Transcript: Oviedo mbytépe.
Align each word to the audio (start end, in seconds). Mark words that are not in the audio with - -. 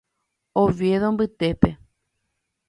Oviedo 0.61 1.07
mbytépe. 1.13 1.69